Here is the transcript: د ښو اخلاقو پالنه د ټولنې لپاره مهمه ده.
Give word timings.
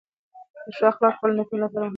د 0.65 0.67
ښو 0.77 0.83
اخلاقو 0.91 1.17
پالنه 1.19 1.43
د 1.43 1.47
ټولنې 1.49 1.61
لپاره 1.63 1.75
مهمه 1.81 1.87
ده. 1.89 1.89